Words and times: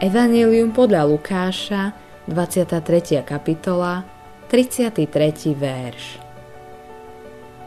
Evangelium 0.00 0.72
podľa 0.72 1.12
Lukáša, 1.12 1.92
23. 2.24 3.20
kapitola, 3.20 4.00
33. 4.48 5.52
verš. 5.52 6.16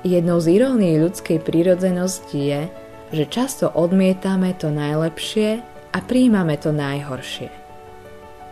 Jednou 0.02 0.42
z 0.42 0.58
irónií 0.58 0.98
ľudskej 0.98 1.38
prírodzenosti 1.46 2.42
je, 2.42 2.62
že 3.14 3.30
často 3.30 3.70
odmietame 3.70 4.58
to 4.58 4.74
najlepšie 4.74 5.62
a 5.94 5.98
príjmame 6.02 6.58
to 6.58 6.74
najhoršie. 6.74 7.54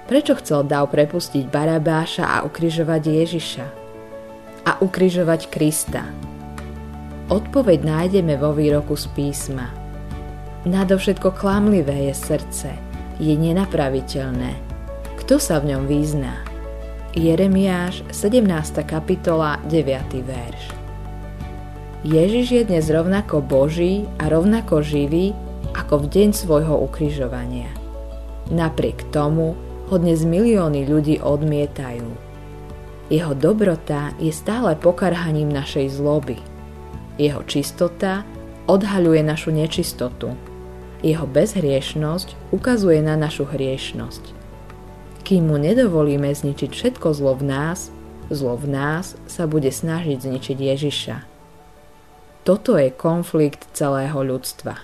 Prečo 0.05 0.37
chcel 0.37 0.61
Dav 0.69 0.93
prepustiť 0.93 1.49
Barabáša 1.49 2.37
a 2.37 2.45
ukrižovať 2.45 3.01
Ježiša? 3.01 3.65
A 4.61 4.77
ukrižovať 4.77 5.49
Krista? 5.49 6.05
Odpoveď 7.33 7.81
nájdeme 7.81 8.37
vo 8.37 8.53
výroku 8.53 8.93
z 8.93 9.09
písma. 9.17 9.73
Nadovšetko 10.69 11.33
klamlivé 11.33 12.05
je 12.05 12.13
srdce, 12.13 12.90
je 13.21 13.37
nenapraviteľné. 13.37 14.57
Kto 15.21 15.37
sa 15.37 15.61
v 15.61 15.77
ňom 15.77 15.85
význá? 15.85 16.41
Jeremiáš 17.13 18.01
17. 18.09 18.49
kapitola 18.81 19.61
9. 19.69 20.25
verš 20.25 20.63
Ježiš 22.01 22.47
je 22.49 22.63
dnes 22.65 22.81
rovnako 22.89 23.45
Boží 23.45 24.09
a 24.17 24.25
rovnako 24.25 24.81
živý 24.81 25.37
ako 25.77 26.01
v 26.01 26.05
deň 26.09 26.29
svojho 26.33 26.73
ukrižovania. 26.81 27.69
Napriek 28.49 29.05
tomu 29.13 29.53
ho 29.93 29.95
dnes 30.01 30.25
milióny 30.25 30.89
ľudí 30.89 31.21
odmietajú. 31.21 32.09
Jeho 33.13 33.33
dobrota 33.37 34.17
je 34.17 34.33
stále 34.33 34.73
pokarhaním 34.73 35.53
našej 35.53 35.93
zloby. 35.93 36.41
Jeho 37.21 37.45
čistota 37.45 38.25
odhaľuje 38.65 39.21
našu 39.21 39.53
nečistotu. 39.53 40.50
Jeho 41.01 41.25
bezhriešnosť 41.25 42.53
ukazuje 42.53 43.01
na 43.01 43.17
našu 43.17 43.49
hriešnosť. 43.49 44.37
Kým 45.25 45.49
mu 45.49 45.57
nedovolíme 45.57 46.29
zničiť 46.29 46.69
všetko 46.69 47.13
zlo 47.17 47.33
v 47.37 47.43
nás, 47.49 47.89
zlo 48.29 48.53
v 48.57 48.69
nás 48.69 49.17
sa 49.25 49.49
bude 49.49 49.73
snažiť 49.73 50.21
zničiť 50.21 50.57
Ježiša. 50.57 51.17
Toto 52.45 52.77
je 52.77 52.93
konflikt 52.93 53.69
celého 53.73 54.17
ľudstva. 54.21 54.77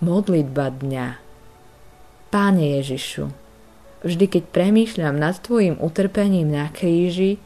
Modlitba 0.00 0.72
dňa 0.72 1.08
Páne 2.32 2.78
Ježišu, 2.80 3.28
Vždy, 4.00 4.32
keď 4.32 4.44
premýšľam 4.48 5.20
nad 5.20 5.36
Tvojim 5.36 5.76
utrpením 5.76 6.48
na 6.48 6.72
kríži, 6.72 7.36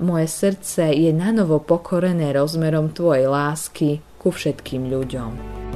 moje 0.00 0.24
srdce 0.24 0.88
je 0.96 1.12
nanovo 1.12 1.60
pokorené 1.60 2.32
rozmerom 2.32 2.96
Tvojej 2.96 3.28
lásky 3.28 4.00
ku 4.16 4.32
všetkým 4.32 4.88
ľuďom. 4.88 5.67